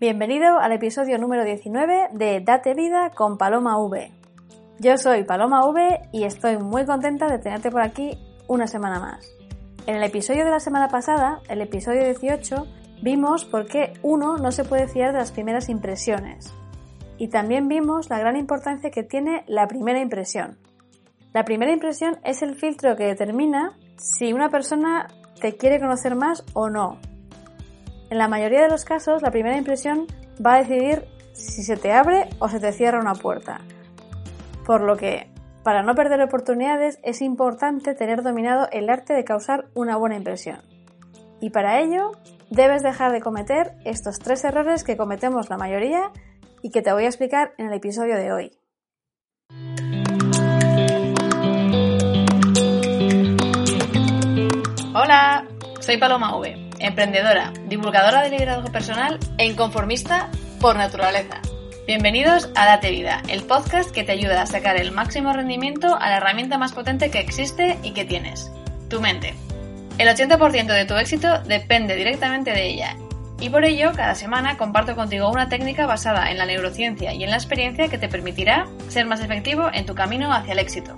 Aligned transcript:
Bienvenido 0.00 0.58
al 0.58 0.72
episodio 0.72 1.18
número 1.18 1.44
19 1.44 2.08
de 2.14 2.40
Date 2.40 2.72
Vida 2.72 3.10
con 3.10 3.36
Paloma 3.36 3.76
V. 3.76 4.10
Yo 4.78 4.96
soy 4.96 5.24
Paloma 5.24 5.68
V 5.68 6.08
y 6.10 6.24
estoy 6.24 6.56
muy 6.56 6.86
contenta 6.86 7.28
de 7.28 7.38
tenerte 7.38 7.70
por 7.70 7.82
aquí 7.82 8.16
una 8.48 8.66
semana 8.66 8.98
más. 8.98 9.30
En 9.86 9.96
el 9.96 10.02
episodio 10.02 10.46
de 10.46 10.52
la 10.52 10.58
semana 10.58 10.88
pasada, 10.88 11.42
el 11.50 11.60
episodio 11.60 12.02
18, 12.02 12.66
vimos 13.02 13.44
por 13.44 13.66
qué 13.66 13.92
uno 14.02 14.38
no 14.38 14.52
se 14.52 14.64
puede 14.64 14.88
fiar 14.88 15.12
de 15.12 15.18
las 15.18 15.32
primeras 15.32 15.68
impresiones. 15.68 16.50
Y 17.18 17.28
también 17.28 17.68
vimos 17.68 18.08
la 18.08 18.18
gran 18.18 18.38
importancia 18.38 18.90
que 18.90 19.02
tiene 19.02 19.44
la 19.48 19.68
primera 19.68 20.00
impresión. 20.00 20.56
La 21.34 21.44
primera 21.44 21.72
impresión 21.72 22.16
es 22.24 22.40
el 22.40 22.54
filtro 22.54 22.96
que 22.96 23.04
determina 23.04 23.76
si 23.98 24.32
una 24.32 24.48
persona 24.48 25.08
te 25.42 25.58
quiere 25.58 25.78
conocer 25.78 26.16
más 26.16 26.42
o 26.54 26.70
no, 26.70 26.98
en 28.10 28.18
la 28.18 28.28
mayoría 28.28 28.62
de 28.62 28.68
los 28.68 28.84
casos, 28.84 29.22
la 29.22 29.30
primera 29.30 29.56
impresión 29.56 30.06
va 30.44 30.54
a 30.54 30.58
decidir 30.58 31.04
si 31.32 31.62
se 31.62 31.76
te 31.76 31.92
abre 31.92 32.28
o 32.40 32.48
se 32.48 32.58
te 32.58 32.72
cierra 32.72 33.00
una 33.00 33.14
puerta. 33.14 33.60
Por 34.66 34.82
lo 34.82 34.96
que, 34.96 35.30
para 35.62 35.82
no 35.82 35.94
perder 35.94 36.20
oportunidades, 36.20 36.98
es 37.04 37.22
importante 37.22 37.94
tener 37.94 38.22
dominado 38.22 38.68
el 38.72 38.90
arte 38.90 39.14
de 39.14 39.24
causar 39.24 39.66
una 39.74 39.96
buena 39.96 40.16
impresión. 40.16 40.60
Y 41.40 41.50
para 41.50 41.80
ello, 41.80 42.12
debes 42.50 42.82
dejar 42.82 43.12
de 43.12 43.20
cometer 43.20 43.76
estos 43.84 44.18
tres 44.18 44.44
errores 44.44 44.82
que 44.82 44.96
cometemos 44.96 45.48
la 45.48 45.56
mayoría 45.56 46.10
y 46.62 46.70
que 46.70 46.82
te 46.82 46.92
voy 46.92 47.04
a 47.04 47.08
explicar 47.08 47.52
en 47.58 47.68
el 47.68 47.74
episodio 47.74 48.16
de 48.16 48.32
hoy. 48.32 48.50
Hola, 54.92 55.46
soy 55.78 55.96
Paloma 55.96 56.36
V 56.36 56.59
emprendedora, 56.80 57.52
divulgadora 57.66 58.22
de 58.22 58.30
liderazgo 58.30 58.72
personal 58.72 59.18
e 59.38 59.46
inconformista 59.46 60.28
por 60.60 60.76
naturaleza. 60.76 61.40
Bienvenidos 61.86 62.50
a 62.54 62.66
Date 62.66 62.90
Vida, 62.90 63.22
el 63.28 63.42
podcast 63.42 63.90
que 63.90 64.04
te 64.04 64.12
ayuda 64.12 64.42
a 64.42 64.46
sacar 64.46 64.76
el 64.76 64.92
máximo 64.92 65.32
rendimiento 65.32 65.94
a 65.94 66.08
la 66.08 66.16
herramienta 66.18 66.58
más 66.58 66.72
potente 66.72 67.10
que 67.10 67.20
existe 67.20 67.78
y 67.82 67.92
que 67.92 68.04
tienes, 68.04 68.50
tu 68.88 69.00
mente. 69.00 69.34
El 69.98 70.08
80% 70.08 70.66
de 70.66 70.84
tu 70.86 70.94
éxito 70.94 71.40
depende 71.40 71.96
directamente 71.96 72.52
de 72.52 72.68
ella 72.68 72.96
y 73.40 73.48
por 73.48 73.64
ello 73.64 73.92
cada 73.94 74.14
semana 74.14 74.56
comparto 74.56 74.94
contigo 74.94 75.30
una 75.30 75.48
técnica 75.48 75.86
basada 75.86 76.30
en 76.30 76.38
la 76.38 76.46
neurociencia 76.46 77.12
y 77.12 77.24
en 77.24 77.30
la 77.30 77.36
experiencia 77.36 77.88
que 77.88 77.98
te 77.98 78.08
permitirá 78.08 78.66
ser 78.88 79.06
más 79.06 79.20
efectivo 79.20 79.68
en 79.72 79.86
tu 79.86 79.94
camino 79.94 80.32
hacia 80.32 80.52
el 80.52 80.58
éxito. 80.58 80.96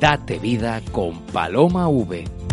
Date 0.00 0.38
vida 0.38 0.80
con 0.92 1.20
Paloma 1.26 1.88
V 1.88 2.43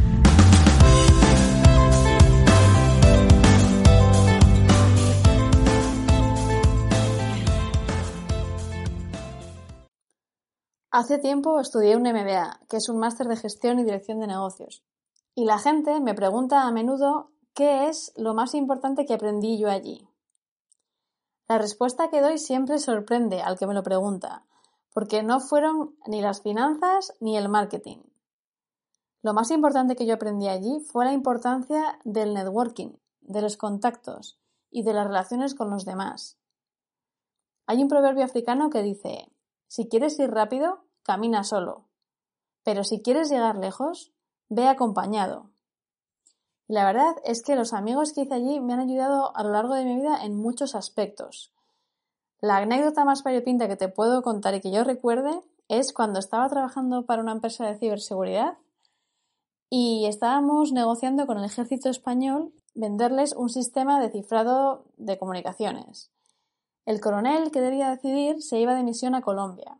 Hace 10.94 11.20
tiempo 11.20 11.61
estudié 11.61 11.95
un 11.95 12.03
MBA, 12.03 12.59
que 12.67 12.76
es 12.76 12.89
un 12.89 12.99
máster 12.99 13.30
de 13.30 13.38
gestión 13.38 13.80
y 13.80 13.86
dirección 13.86 14.20
de 14.20 14.27
negocios. 14.27 14.83
Y 15.33 15.45
la 15.45 15.58
gente 15.58 16.02
me 16.02 16.14
pregunta 16.14 16.64
a 16.64 16.71
menudo 16.73 17.32
qué 17.54 17.88
es 17.88 18.11
lo 18.17 18.33
más 18.33 18.54
importante 18.55 19.05
que 19.05 19.14
aprendí 19.14 19.58
yo 19.58 19.70
allí. 19.70 20.05
La 21.48 21.58
respuesta 21.58 22.10
que 22.10 22.20
doy 22.20 22.38
siempre 22.38 22.77
sorprende 22.77 23.42
al 23.42 23.58
que 23.58 23.67
me 23.67 23.73
lo 23.73 23.83
pregunta, 23.83 24.45
porque 24.93 25.23
no 25.23 25.39
fueron 25.39 25.95
ni 26.08 26.21
las 26.21 26.42
finanzas 26.42 27.14
ni 27.21 27.37
el 27.37 27.48
marketing. 27.48 27.99
Lo 29.21 29.33
más 29.33 29.49
importante 29.52 29.95
que 29.95 30.05
yo 30.05 30.16
aprendí 30.16 30.49
allí 30.49 30.82
fue 30.82 31.05
la 31.05 31.14
importancia 31.14 31.99
del 32.04 32.33
networking, 32.33 32.98
de 33.21 33.42
los 33.42 33.55
contactos 33.55 34.42
y 34.70 34.83
de 34.83 34.92
las 34.92 35.08
relaciones 35.08 35.55
con 35.55 35.70
los 35.70 35.86
demás. 35.86 36.37
Hay 37.66 37.82
un 37.82 37.87
proverbio 37.87 38.26
africano 38.26 38.70
que 38.70 38.83
dice 38.83 39.32
si 39.71 39.87
quieres 39.87 40.20
ir 40.20 40.30
rápido, 40.30 40.83
camina 41.02 41.45
solo. 41.45 41.86
Pero 42.65 42.83
si 42.83 43.02
quieres 43.02 43.30
llegar 43.30 43.55
lejos, 43.55 44.11
ve 44.49 44.67
acompañado. 44.67 45.52
la 46.67 46.83
verdad 46.83 47.15
es 47.23 47.42
que 47.42 47.55
los 47.55 47.71
amigos 47.71 48.11
que 48.11 48.23
hice 48.23 48.33
allí 48.33 48.60
me 48.60 48.73
han 48.73 48.81
ayudado 48.81 49.33
a 49.33 49.43
lo 49.45 49.52
largo 49.52 49.76
de 49.76 49.86
mi 49.86 49.95
vida 49.95 50.26
en 50.26 50.36
muchos 50.36 50.76
aspectos. 50.76 51.54
La 52.42 52.58
anécdota 52.58 53.05
más 53.05 53.23
variopinta 53.23 53.70
que 53.70 53.77
te 53.77 53.87
puedo 53.87 54.21
contar 54.23 54.55
y 54.55 54.60
que 54.60 54.71
yo 54.71 54.83
recuerde 54.83 55.39
es 55.70 55.93
cuando 55.93 56.20
estaba 56.20 56.49
trabajando 56.49 57.05
para 57.05 57.21
una 57.21 57.31
empresa 57.31 57.65
de 57.65 57.77
ciberseguridad 57.77 58.58
y 59.70 60.05
estábamos 60.05 60.73
negociando 60.73 61.26
con 61.27 61.37
el 61.37 61.45
ejército 61.45 61.89
español 61.89 62.54
venderles 62.76 63.33
un 63.37 63.48
sistema 63.48 64.02
de 64.02 64.11
cifrado 64.11 64.83
de 64.98 65.17
comunicaciones. 65.17 66.11
El 66.86 66.99
coronel 66.99 67.52
que 67.52 67.61
debía 67.61 67.89
decidir 67.89 68.42
se 68.42 68.59
iba 68.59 68.75
de 68.75 68.83
misión 68.83 69.15
a 69.15 69.21
Colombia 69.21 69.77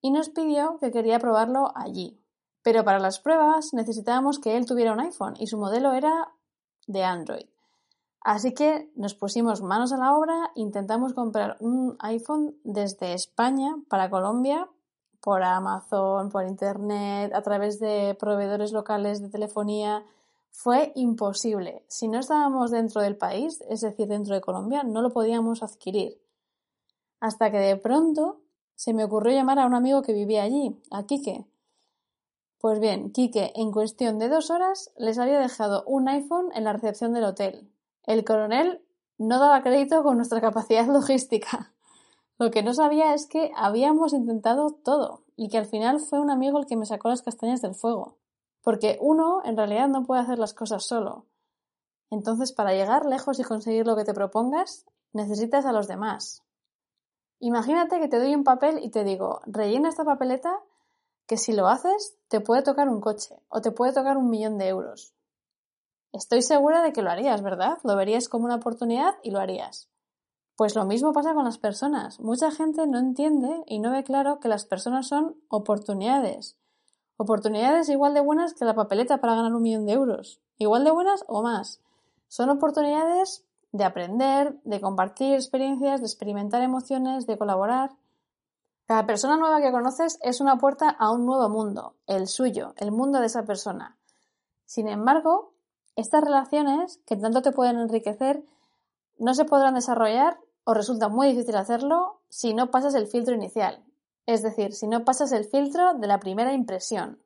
y 0.00 0.10
nos 0.10 0.28
pidió 0.28 0.78
que 0.78 0.92
quería 0.92 1.18
probarlo 1.18 1.72
allí. 1.74 2.20
Pero 2.62 2.84
para 2.84 2.98
las 2.98 3.18
pruebas 3.20 3.72
necesitábamos 3.72 4.38
que 4.38 4.56
él 4.56 4.66
tuviera 4.66 4.92
un 4.92 5.00
iPhone 5.00 5.34
y 5.38 5.46
su 5.46 5.58
modelo 5.58 5.92
era 5.92 6.32
de 6.86 7.04
Android. 7.04 7.46
Así 8.20 8.52
que 8.52 8.90
nos 8.94 9.14
pusimos 9.14 9.62
manos 9.62 9.92
a 9.92 9.96
la 9.96 10.14
obra, 10.14 10.50
intentamos 10.54 11.14
comprar 11.14 11.56
un 11.60 11.96
iPhone 12.00 12.56
desde 12.64 13.14
España 13.14 13.76
para 13.88 14.10
Colombia 14.10 14.68
por 15.20 15.42
Amazon, 15.42 16.28
por 16.30 16.44
Internet, 16.44 17.32
a 17.34 17.42
través 17.42 17.80
de 17.80 18.16
proveedores 18.18 18.72
locales 18.72 19.20
de 19.20 19.28
telefonía, 19.28 20.04
fue 20.60 20.90
imposible. 20.96 21.84
Si 21.86 22.08
no 22.08 22.18
estábamos 22.18 22.72
dentro 22.72 23.00
del 23.00 23.16
país, 23.16 23.62
es 23.68 23.82
decir, 23.82 24.08
dentro 24.08 24.34
de 24.34 24.40
Colombia, 24.40 24.82
no 24.82 25.02
lo 25.02 25.10
podíamos 25.10 25.62
adquirir. 25.62 26.20
Hasta 27.20 27.52
que 27.52 27.58
de 27.58 27.76
pronto 27.76 28.40
se 28.74 28.92
me 28.92 29.04
ocurrió 29.04 29.32
llamar 29.32 29.60
a 29.60 29.66
un 29.66 29.74
amigo 29.74 30.02
que 30.02 30.12
vivía 30.12 30.42
allí, 30.42 30.76
a 30.90 31.06
Quique. 31.06 31.46
Pues 32.58 32.80
bien, 32.80 33.12
Quique, 33.12 33.52
en 33.54 33.70
cuestión 33.70 34.18
de 34.18 34.28
dos 34.28 34.50
horas, 34.50 34.90
les 34.96 35.20
había 35.20 35.38
dejado 35.38 35.84
un 35.86 36.08
iPhone 36.08 36.48
en 36.52 36.64
la 36.64 36.72
recepción 36.72 37.12
del 37.12 37.22
hotel. 37.22 37.70
El 38.02 38.24
coronel 38.24 38.82
no 39.16 39.38
daba 39.38 39.62
crédito 39.62 40.02
con 40.02 40.16
nuestra 40.16 40.40
capacidad 40.48 40.88
logística. 40.88 41.72
Lo 42.36 42.50
que 42.50 42.64
no 42.64 42.74
sabía 42.74 43.14
es 43.14 43.28
que 43.28 43.52
habíamos 43.54 44.12
intentado 44.12 44.72
todo 44.72 45.22
y 45.36 45.50
que 45.50 45.58
al 45.58 45.66
final 45.66 46.00
fue 46.00 46.18
un 46.18 46.32
amigo 46.32 46.58
el 46.58 46.66
que 46.66 46.76
me 46.76 46.84
sacó 46.84 47.10
las 47.10 47.22
castañas 47.22 47.62
del 47.62 47.76
fuego. 47.76 48.16
Porque 48.62 48.98
uno 49.00 49.42
en 49.44 49.56
realidad 49.56 49.88
no 49.88 50.04
puede 50.04 50.22
hacer 50.22 50.38
las 50.38 50.54
cosas 50.54 50.84
solo. 50.84 51.26
Entonces, 52.10 52.52
para 52.52 52.72
llegar 52.72 53.06
lejos 53.06 53.38
y 53.38 53.44
conseguir 53.44 53.86
lo 53.86 53.96
que 53.96 54.04
te 54.04 54.14
propongas, 54.14 54.86
necesitas 55.12 55.66
a 55.66 55.72
los 55.72 55.88
demás. 55.88 56.42
Imagínate 57.40 58.00
que 58.00 58.08
te 58.08 58.18
doy 58.18 58.34
un 58.34 58.44
papel 58.44 58.80
y 58.82 58.90
te 58.90 59.04
digo, 59.04 59.40
rellena 59.46 59.88
esta 59.88 60.04
papeleta 60.04 60.60
que 61.26 61.36
si 61.36 61.52
lo 61.52 61.68
haces 61.68 62.16
te 62.28 62.40
puede 62.40 62.62
tocar 62.62 62.88
un 62.88 63.00
coche 63.00 63.36
o 63.48 63.60
te 63.60 63.70
puede 63.70 63.92
tocar 63.92 64.16
un 64.16 64.30
millón 64.30 64.58
de 64.58 64.68
euros. 64.68 65.14
Estoy 66.12 66.42
segura 66.42 66.82
de 66.82 66.92
que 66.92 67.02
lo 67.02 67.10
harías, 67.10 67.42
¿verdad? 67.42 67.78
Lo 67.84 67.94
verías 67.94 68.28
como 68.28 68.46
una 68.46 68.56
oportunidad 68.56 69.14
y 69.22 69.30
lo 69.30 69.38
harías. 69.38 69.88
Pues 70.56 70.74
lo 70.74 70.84
mismo 70.86 71.12
pasa 71.12 71.34
con 71.34 71.44
las 71.44 71.58
personas. 71.58 72.18
Mucha 72.18 72.50
gente 72.50 72.86
no 72.86 72.98
entiende 72.98 73.62
y 73.66 73.78
no 73.78 73.92
ve 73.92 74.02
claro 74.02 74.40
que 74.40 74.48
las 74.48 74.64
personas 74.64 75.06
son 75.06 75.36
oportunidades 75.48 76.56
Oportunidades 77.20 77.88
igual 77.88 78.14
de 78.14 78.20
buenas 78.20 78.54
que 78.54 78.64
la 78.64 78.76
papeleta 78.76 79.18
para 79.18 79.34
ganar 79.34 79.52
un 79.52 79.62
millón 79.62 79.86
de 79.86 79.92
euros. 79.92 80.40
Igual 80.56 80.84
de 80.84 80.92
buenas 80.92 81.24
o 81.26 81.42
más. 81.42 81.80
Son 82.28 82.48
oportunidades 82.48 83.44
de 83.72 83.82
aprender, 83.82 84.56
de 84.62 84.80
compartir 84.80 85.34
experiencias, 85.34 86.00
de 86.00 86.06
experimentar 86.06 86.62
emociones, 86.62 87.26
de 87.26 87.36
colaborar. 87.36 87.90
Cada 88.86 89.04
persona 89.04 89.36
nueva 89.36 89.60
que 89.60 89.72
conoces 89.72 90.20
es 90.22 90.40
una 90.40 90.58
puerta 90.58 90.90
a 90.90 91.10
un 91.10 91.26
nuevo 91.26 91.48
mundo, 91.48 91.96
el 92.06 92.28
suyo, 92.28 92.72
el 92.76 92.92
mundo 92.92 93.18
de 93.18 93.26
esa 93.26 93.44
persona. 93.44 93.98
Sin 94.64 94.86
embargo, 94.86 95.54
estas 95.96 96.22
relaciones, 96.22 97.00
que 97.04 97.16
tanto 97.16 97.42
te 97.42 97.50
pueden 97.50 97.80
enriquecer, 97.80 98.44
no 99.18 99.34
se 99.34 99.44
podrán 99.44 99.74
desarrollar 99.74 100.38
o 100.62 100.72
resulta 100.72 101.08
muy 101.08 101.30
difícil 101.32 101.56
hacerlo 101.56 102.20
si 102.28 102.54
no 102.54 102.70
pasas 102.70 102.94
el 102.94 103.08
filtro 103.08 103.34
inicial, 103.34 103.84
es 104.28 104.42
decir, 104.42 104.74
si 104.74 104.86
no 104.86 105.06
pasas 105.06 105.32
el 105.32 105.46
filtro 105.46 105.94
de 105.94 106.06
la 106.06 106.20
primera 106.20 106.52
impresión. 106.52 107.18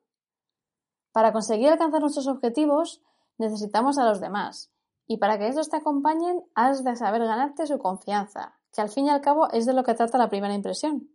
Para 1.11 1.33
conseguir 1.33 1.69
alcanzar 1.69 2.01
nuestros 2.01 2.29
objetivos 2.29 3.03
necesitamos 3.39 3.99
a 3.99 4.05
los 4.05 4.21
demás 4.21 4.71
Y 5.09 5.17
para 5.17 5.37
que 5.37 5.49
estos 5.49 5.69
te 5.69 5.79
acompañen, 5.79 6.45
has 6.55 6.85
de 6.85 6.95
saber 6.95 7.25
ganarte 7.25 7.67
su 7.67 7.79
confianza, 7.79 8.55
que 8.73 8.83
al 8.83 8.89
fin 8.89 9.07
y 9.07 9.11
al 9.11 9.21
cabo 9.21 9.51
es 9.51 9.67
de 9.67 9.73
lo 9.73 9.83
que 9.83 9.95
trata 9.95 10.17
la 10.17 10.29
primera 10.29 10.55
impresión. 10.55 11.11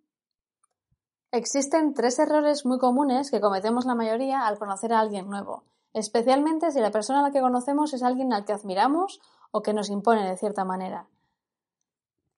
Existen 1.31 1.93
tres 1.93 2.19
errores 2.19 2.65
muy 2.65 2.79
comunes 2.79 3.31
que 3.31 3.39
cometemos 3.39 3.85
la 3.85 3.95
mayoría 3.95 4.45
al 4.45 4.59
conocer 4.59 4.91
a 4.91 4.99
alguien 4.99 5.29
nuevo, 5.29 5.63
especialmente 5.93 6.69
si 6.71 6.81
la 6.81 6.91
persona 6.91 7.21
a 7.21 7.23
la 7.23 7.31
que 7.31 7.39
conocemos 7.39 7.93
es 7.93 8.03
alguien 8.03 8.33
al 8.33 8.43
que 8.43 8.51
admiramos 8.51 9.21
o 9.51 9.61
que 9.61 9.73
nos 9.73 9.89
impone 9.89 10.29
de 10.29 10.35
cierta 10.35 10.65
manera. 10.65 11.07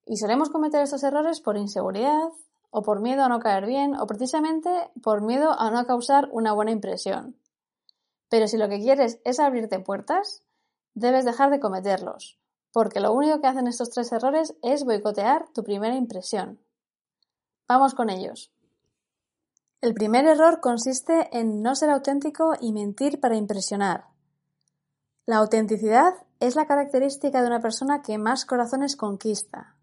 Y 0.05 0.17
solemos 0.17 0.51
cometer 0.51 0.83
estos 0.83 1.01
errores 1.01 1.41
por 1.41 1.57
inseguridad, 1.57 2.29
o 2.71 2.81
por 2.81 3.01
miedo 3.01 3.23
a 3.23 3.29
no 3.29 3.39
caer 3.39 3.65
bien, 3.65 3.95
o 3.95 4.05
precisamente 4.07 4.69
por 5.01 5.21
miedo 5.21 5.59
a 5.59 5.71
no 5.71 5.85
causar 5.85 6.29
una 6.31 6.53
buena 6.53 6.71
impresión. 6.71 7.35
Pero 8.29 8.47
si 8.47 8.57
lo 8.57 8.69
que 8.69 8.79
quieres 8.79 9.19
es 9.23 9.39
abrirte 9.39 9.79
puertas, 9.79 10.43
debes 10.93 11.25
dejar 11.25 11.49
de 11.49 11.59
cometerlos, 11.59 12.37
porque 12.71 12.99
lo 12.99 13.13
único 13.13 13.41
que 13.41 13.47
hacen 13.47 13.67
estos 13.67 13.89
tres 13.89 14.11
errores 14.11 14.55
es 14.61 14.83
boicotear 14.83 15.49
tu 15.53 15.63
primera 15.63 15.95
impresión. 15.95 16.59
Vamos 17.67 17.93
con 17.93 18.09
ellos. 18.09 18.51
El 19.81 19.93
primer 19.93 20.25
error 20.25 20.59
consiste 20.59 21.29
en 21.31 21.61
no 21.61 21.73
ser 21.75 21.89
auténtico 21.89 22.53
y 22.59 22.73
mentir 22.73 23.19
para 23.19 23.37
impresionar. 23.37 24.07
La 25.25 25.37
autenticidad 25.37 26.15
es 26.39 26.55
la 26.55 26.67
característica 26.67 27.41
de 27.41 27.47
una 27.47 27.61
persona 27.61 28.01
que 28.01 28.17
más 28.17 28.45
corazones 28.45 28.95
conquista. 28.95 29.75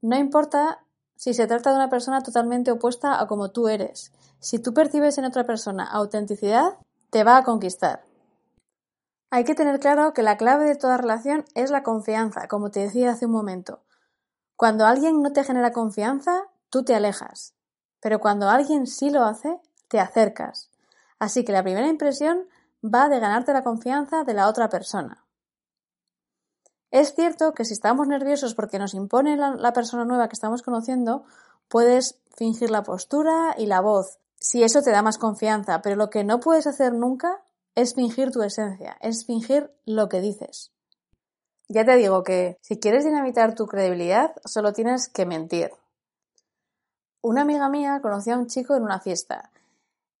No 0.00 0.16
importa 0.16 0.83
si 1.16 1.34
se 1.34 1.46
trata 1.46 1.70
de 1.70 1.76
una 1.76 1.90
persona 1.90 2.22
totalmente 2.22 2.70
opuesta 2.70 3.20
a 3.20 3.26
como 3.26 3.50
tú 3.50 3.68
eres. 3.68 4.12
Si 4.40 4.58
tú 4.58 4.74
percibes 4.74 5.18
en 5.18 5.24
otra 5.24 5.44
persona 5.44 5.84
autenticidad, 5.84 6.78
te 7.10 7.24
va 7.24 7.38
a 7.38 7.44
conquistar. 7.44 8.04
Hay 9.30 9.44
que 9.44 9.54
tener 9.54 9.80
claro 9.80 10.12
que 10.12 10.22
la 10.22 10.36
clave 10.36 10.64
de 10.64 10.76
toda 10.76 10.96
relación 10.96 11.44
es 11.54 11.70
la 11.70 11.82
confianza, 11.82 12.46
como 12.46 12.70
te 12.70 12.80
decía 12.80 13.10
hace 13.10 13.26
un 13.26 13.32
momento. 13.32 13.82
Cuando 14.56 14.86
alguien 14.86 15.22
no 15.22 15.32
te 15.32 15.44
genera 15.44 15.72
confianza, 15.72 16.44
tú 16.70 16.84
te 16.84 16.94
alejas. 16.94 17.54
Pero 18.00 18.20
cuando 18.20 18.48
alguien 18.48 18.86
sí 18.86 19.10
lo 19.10 19.24
hace, 19.24 19.60
te 19.88 19.98
acercas. 19.98 20.70
Así 21.18 21.44
que 21.44 21.52
la 21.52 21.62
primera 21.62 21.88
impresión 21.88 22.46
va 22.84 23.08
de 23.08 23.18
ganarte 23.18 23.52
la 23.52 23.64
confianza 23.64 24.24
de 24.24 24.34
la 24.34 24.48
otra 24.48 24.68
persona. 24.68 25.23
Es 26.94 27.12
cierto 27.16 27.54
que 27.54 27.64
si 27.64 27.72
estamos 27.72 28.06
nerviosos 28.06 28.54
porque 28.54 28.78
nos 28.78 28.94
impone 28.94 29.36
la, 29.36 29.72
persona 29.72 30.04
nueva 30.04 30.28
que 30.28 30.34
estamos 30.34 30.62
conociendo, 30.62 31.24
puedes 31.66 32.20
fingir 32.36 32.70
la 32.70 32.84
postura 32.84 33.56
y 33.58 33.66
la 33.66 33.80
voz, 33.80 34.20
si 34.38 34.62
eso 34.62 34.80
te 34.80 34.92
da 34.92 35.02
más 35.02 35.18
confianza, 35.18 35.82
pero 35.82 35.96
lo 35.96 36.08
que 36.08 36.22
no 36.22 36.38
puedes 36.38 36.68
hacer 36.68 36.92
nunca 36.92 37.42
es 37.74 37.96
fingir 37.96 38.30
tu 38.30 38.42
esencia, 38.44 38.96
es 39.00 39.26
fingir 39.26 39.72
lo 39.84 40.08
que 40.08 40.20
dices. 40.20 40.70
Ya 41.66 41.84
te 41.84 41.96
digo 41.96 42.22
que 42.22 42.58
si 42.60 42.78
quieres 42.78 43.04
dinamitar 43.04 43.56
tu 43.56 43.66
credibilidad, 43.66 44.32
solo 44.44 44.72
tienes 44.72 45.08
que 45.08 45.26
mentir. 45.26 45.72
Una 47.22 47.42
amiga 47.42 47.68
mía 47.68 47.98
conocía 48.02 48.34
a 48.36 48.38
un 48.38 48.46
chico 48.46 48.76
en 48.76 48.84
una 48.84 49.00
fiesta 49.00 49.50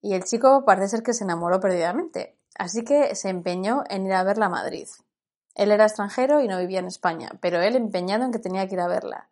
y 0.02 0.14
el 0.14 0.24
chico 0.24 0.64
parece 0.64 0.88
ser 0.88 1.02
que 1.04 1.14
se 1.14 1.22
enamoró 1.22 1.60
perdidamente, 1.60 2.36
así 2.58 2.82
que 2.82 3.14
se 3.14 3.28
empeñó 3.28 3.84
en 3.88 4.06
ir 4.06 4.14
a 4.14 4.24
verla 4.24 4.46
a 4.46 4.48
Madrid. 4.48 4.88
Él 5.54 5.70
era 5.70 5.84
extranjero 5.84 6.40
y 6.40 6.48
no 6.48 6.58
vivía 6.58 6.80
en 6.80 6.86
España, 6.86 7.30
pero 7.40 7.60
él 7.60 7.76
empeñado 7.76 8.24
en 8.24 8.32
que 8.32 8.38
tenía 8.38 8.66
que 8.66 8.74
ir 8.74 8.80
a 8.80 8.88
verla. 8.88 9.28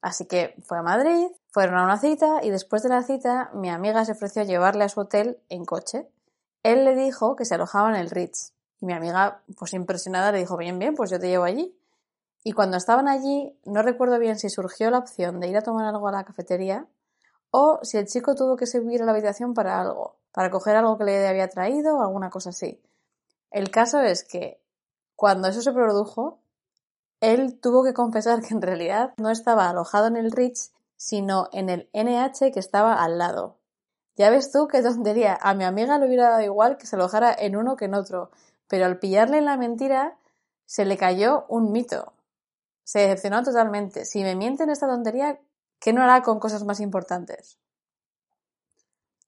Así 0.00 0.26
que 0.26 0.54
fue 0.62 0.78
a 0.78 0.82
Madrid, 0.82 1.28
fueron 1.50 1.78
a 1.78 1.84
una 1.84 1.98
cita 1.98 2.40
y 2.42 2.50
después 2.50 2.82
de 2.82 2.90
la 2.90 3.02
cita 3.02 3.50
mi 3.54 3.70
amiga 3.70 4.04
se 4.04 4.12
ofreció 4.12 4.42
a 4.42 4.44
llevarle 4.44 4.84
a 4.84 4.88
su 4.88 5.00
hotel 5.00 5.38
en 5.48 5.64
coche. 5.64 6.08
Él 6.62 6.84
le 6.84 6.94
dijo 6.94 7.36
que 7.36 7.44
se 7.44 7.54
alojaba 7.54 7.90
en 7.90 7.96
el 7.96 8.10
Ritz 8.10 8.52
y 8.80 8.86
mi 8.86 8.92
amiga, 8.92 9.42
pues 9.56 9.72
impresionada, 9.72 10.32
le 10.32 10.38
dijo, 10.38 10.56
bien, 10.56 10.78
bien, 10.78 10.94
pues 10.94 11.10
yo 11.10 11.18
te 11.18 11.28
llevo 11.28 11.44
allí. 11.44 11.74
Y 12.42 12.52
cuando 12.52 12.76
estaban 12.76 13.08
allí, 13.08 13.56
no 13.64 13.82
recuerdo 13.82 14.18
bien 14.18 14.38
si 14.38 14.50
surgió 14.50 14.90
la 14.90 14.98
opción 14.98 15.40
de 15.40 15.48
ir 15.48 15.56
a 15.56 15.62
tomar 15.62 15.86
algo 15.86 16.08
a 16.08 16.12
la 16.12 16.24
cafetería 16.24 16.86
o 17.50 17.78
si 17.82 17.96
el 17.96 18.06
chico 18.06 18.34
tuvo 18.34 18.56
que 18.56 18.66
subir 18.66 19.00
a 19.00 19.06
la 19.06 19.12
habitación 19.12 19.54
para 19.54 19.80
algo, 19.80 20.16
para 20.32 20.50
coger 20.50 20.76
algo 20.76 20.98
que 20.98 21.04
le 21.04 21.26
había 21.26 21.48
traído 21.48 21.96
o 21.96 22.02
alguna 22.02 22.28
cosa 22.28 22.50
así. 22.50 22.82
El 23.50 23.70
caso 23.70 24.00
es 24.00 24.24
que 24.24 24.60
cuando 25.16 25.48
eso 25.48 25.62
se 25.62 25.72
produjo, 25.72 26.40
él 27.20 27.58
tuvo 27.60 27.84
que 27.84 27.94
confesar 27.94 28.42
que 28.42 28.54
en 28.54 28.62
realidad 28.62 29.14
no 29.16 29.30
estaba 29.30 29.68
alojado 29.68 30.06
en 30.06 30.16
el 30.16 30.30
Ritz, 30.30 30.72
sino 30.96 31.48
en 31.52 31.70
el 31.70 31.88
NH 31.92 32.52
que 32.52 32.60
estaba 32.60 33.02
al 33.02 33.18
lado. 33.18 33.58
Ya 34.16 34.30
ves 34.30 34.52
tú 34.52 34.68
qué 34.68 34.82
tontería. 34.82 35.38
A 35.40 35.54
mi 35.54 35.64
amiga 35.64 35.98
le 35.98 36.06
hubiera 36.06 36.30
dado 36.30 36.42
igual 36.42 36.76
que 36.76 36.86
se 36.86 36.96
alojara 36.96 37.34
en 37.36 37.56
uno 37.56 37.76
que 37.76 37.86
en 37.86 37.94
otro, 37.94 38.30
pero 38.68 38.86
al 38.86 38.98
pillarle 38.98 39.38
en 39.38 39.44
la 39.44 39.56
mentira 39.56 40.18
se 40.66 40.84
le 40.84 40.96
cayó 40.96 41.46
un 41.48 41.72
mito. 41.72 42.12
Se 42.84 43.00
decepcionó 43.00 43.42
totalmente. 43.42 44.04
Si 44.04 44.22
me 44.22 44.36
mienten 44.36 44.70
esta 44.70 44.86
tontería, 44.86 45.40
¿qué 45.80 45.92
no 45.92 46.02
hará 46.02 46.22
con 46.22 46.38
cosas 46.38 46.64
más 46.64 46.80
importantes? 46.80 47.58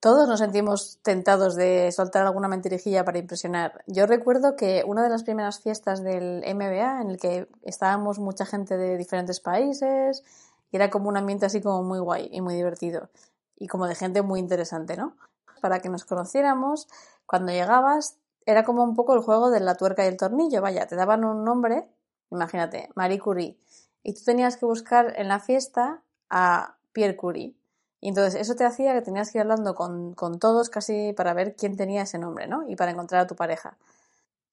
Todos 0.07 0.29
nos 0.29 0.39
sentimos 0.39 1.01
tentados 1.03 1.57
de 1.57 1.91
soltar 1.91 2.25
alguna 2.25 2.47
mentirijilla 2.47 3.05
para 3.05 3.19
impresionar. 3.19 3.83
Yo 3.89 4.07
recuerdo 4.07 4.55
que 4.55 4.85
una 4.87 5.03
de 5.03 5.09
las 5.09 5.25
primeras 5.25 5.59
fiestas 5.59 6.01
del 6.01 6.45
MBA, 6.47 7.03
en 7.03 7.11
el 7.11 7.19
que 7.19 7.49
estábamos 7.65 8.21
mucha 8.21 8.47
gente 8.47 8.77
de 8.77 8.99
diferentes 8.99 9.41
países, 9.41 10.23
y 10.71 10.77
era 10.77 10.91
como 10.91 11.09
un 11.09 11.17
ambiente 11.17 11.47
así 11.47 11.61
como 11.61 11.83
muy 11.83 11.99
guay 11.99 12.29
y 12.31 12.41
muy 12.41 12.55
divertido, 12.55 13.11
y 13.57 13.67
como 13.67 13.89
de 13.89 13.97
gente 13.97 14.23
muy 14.23 14.39
interesante, 14.39 14.97
¿no? 14.97 15.17
Para 15.61 15.81
que 15.81 15.89
nos 15.89 16.05
conociéramos, 16.05 16.87
cuando 17.27 17.51
llegabas, 17.51 18.17
era 18.45 18.63
como 18.63 18.85
un 18.85 18.95
poco 18.95 19.13
el 19.13 19.23
juego 19.23 19.51
de 19.51 19.59
la 19.59 19.75
tuerca 19.75 20.05
y 20.05 20.07
el 20.07 20.17
tornillo, 20.17 20.63
vaya, 20.63 20.87
te 20.87 20.95
daban 20.95 21.25
un 21.25 21.43
nombre, 21.43 21.91
imagínate, 22.31 22.91
Marie 22.95 23.19
Curie, 23.19 23.59
y 24.05 24.15
tú 24.15 24.21
tenías 24.25 24.57
que 24.57 24.67
buscar 24.67 25.15
en 25.17 25.27
la 25.27 25.41
fiesta 25.41 26.05
a 26.31 26.77
Pierre 26.93 27.17
Curie. 27.17 27.57
Y 28.01 28.09
entonces 28.09 28.41
eso 28.41 28.55
te 28.55 28.65
hacía 28.65 28.95
que 28.95 29.03
tenías 29.03 29.31
que 29.31 29.39
ir 29.39 29.43
hablando 29.43 29.75
con, 29.75 30.15
con 30.15 30.39
todos 30.39 30.69
casi 30.71 31.13
para 31.13 31.35
ver 31.35 31.57
quién 31.57 31.77
tenía 31.77 32.03
ese 32.03 32.19
nombre, 32.19 32.47
¿no? 32.47 32.69
Y 32.69 32.77
para 32.77 32.91
encontrar 32.91 33.23
a 33.23 33.27
tu 33.27 33.37
pareja. 33.37 33.77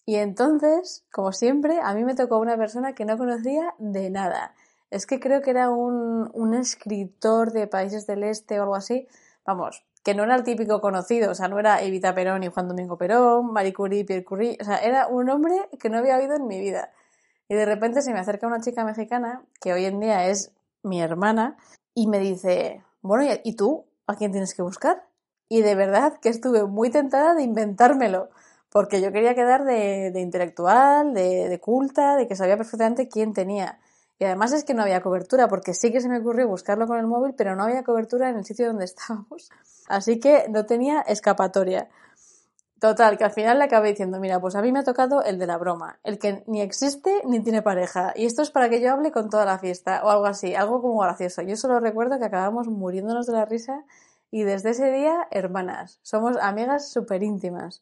Y 0.05 0.15
entonces, 0.15 1.05
como 1.11 1.31
siempre, 1.31 1.79
a 1.81 1.93
mí 1.93 2.03
me 2.03 2.15
tocó 2.15 2.39
una 2.39 2.57
persona 2.57 2.93
que 2.93 3.05
no 3.05 3.17
conocía 3.17 3.73
de 3.77 4.09
nada. 4.09 4.53
Es 4.91 5.05
que 5.05 5.19
creo 5.19 5.41
que 5.41 5.51
era 5.51 5.69
un, 5.69 6.29
un 6.33 6.53
escritor 6.53 7.51
de 7.51 7.67
países 7.67 8.05
del 8.07 8.23
este 8.23 8.59
o 8.59 8.63
algo 8.63 8.75
así. 8.75 9.07
Vamos, 9.45 9.85
que 10.03 10.13
no 10.13 10.23
era 10.23 10.35
el 10.35 10.43
típico 10.43 10.81
conocido, 10.81 11.31
o 11.31 11.35
sea, 11.35 11.47
no 11.47 11.59
era 11.59 11.81
Evita 11.81 12.13
Perón 12.13 12.43
y 12.43 12.49
Juan 12.49 12.67
Domingo 12.67 12.97
Perón, 12.97 13.53
Marie 13.53 13.73
Curie, 13.73 14.05
Pierre 14.05 14.25
Curie, 14.25 14.57
o 14.59 14.63
sea, 14.65 14.77
era 14.77 15.07
un 15.07 15.29
hombre 15.29 15.69
que 15.79 15.89
no 15.89 15.97
había 15.97 16.17
oído 16.17 16.35
en 16.35 16.45
mi 16.45 16.59
vida. 16.59 16.91
Y 17.47 17.55
de 17.55 17.65
repente 17.65 18.01
se 18.01 18.13
me 18.13 18.19
acerca 18.19 18.47
una 18.47 18.59
chica 18.59 18.83
mexicana, 18.83 19.43
que 19.61 19.73
hoy 19.73 19.85
en 19.85 19.99
día 19.99 20.27
es 20.27 20.51
mi 20.83 21.01
hermana, 21.01 21.57
y 21.93 22.07
me 22.07 22.19
dice, 22.19 22.83
bueno, 23.03 23.31
¿y 23.43 23.55
tú? 23.55 23.85
¿A 24.07 24.15
quién 24.15 24.31
tienes 24.31 24.55
que 24.55 24.63
buscar? 24.63 25.05
Y 25.49 25.61
de 25.61 25.75
verdad 25.75 26.17
que 26.19 26.29
estuve 26.29 26.63
muy 26.63 26.89
tentada 26.89 27.35
de 27.35 27.43
inventármelo, 27.43 28.29
porque 28.69 29.01
yo 29.01 29.11
quería 29.11 29.35
quedar 29.35 29.65
de, 29.65 30.11
intelectual, 30.19 31.13
de, 31.13 31.47
de, 31.47 31.59
culta, 31.59 32.15
de 32.15 32.27
que 32.27 32.35
sabía 32.35 32.57
perfectamente 32.57 33.07
quién 33.07 33.33
tenía. 33.33 33.79
Y 34.19 34.25
además 34.25 34.53
es 34.53 34.63
que 34.63 34.73
no 34.73 34.83
había 34.83 35.01
cobertura, 35.01 35.47
porque 35.47 35.73
sí 35.73 35.91
que 35.91 35.99
se 35.99 36.09
me 36.09 36.19
ocurrió 36.19 36.47
buscarlo 36.47 36.87
con 36.87 36.97
el 36.97 37.05
móvil, 37.05 37.35
pero 37.37 37.55
no 37.55 37.63
había 37.63 37.83
cobertura 37.83 38.29
en 38.29 38.37
el 38.37 38.45
sitio 38.45 38.67
donde 38.67 38.85
estábamos. 38.85 39.51
Así 39.87 40.19
que 40.19 40.45
no 40.49 40.65
tenía 40.65 41.01
escapatoria. 41.01 41.89
Total, 42.83 43.17
que 43.17 43.23
al 43.23 43.31
final 43.31 43.59
le 43.59 43.63
acabé 43.63 43.91
diciendo, 43.91 44.19
mira, 44.19 44.41
pues 44.41 44.55
a 44.57 44.61
mí 44.61 44.73
me 44.73 44.79
ha 44.79 44.83
tocado 44.83 45.23
el 45.23 45.39
de 45.39 45.47
la 45.47 45.57
broma, 45.57 45.99
el 46.03 46.19
que 46.19 46.43
ni 46.47 46.59
existe 46.59 47.21
ni 47.23 47.41
tiene 47.41 47.61
pareja, 47.61 48.11
y 48.13 48.25
esto 48.25 48.41
es 48.41 48.51
para 48.51 48.67
que 48.69 48.81
yo 48.81 48.91
hable 48.91 49.13
con 49.13 49.29
toda 49.29 49.45
la 49.45 49.57
fiesta, 49.57 50.01
o 50.03 50.09
algo 50.09 50.25
así, 50.25 50.53
algo 50.53 50.81
como 50.81 50.99
gracioso. 50.99 51.43
Yo 51.43 51.55
solo 51.55 51.79
recuerdo 51.79 52.19
que 52.19 52.25
acabamos 52.25 52.67
muriéndonos 52.67 53.25
de 53.25 53.31
la 53.31 53.45
risa 53.45 53.85
y 54.31 54.43
desde 54.43 54.71
ese 54.71 54.91
día, 54.91 55.29
hermanas, 55.31 56.01
somos 56.01 56.35
amigas 56.41 56.91
súper 56.91 57.23
íntimas. 57.23 57.81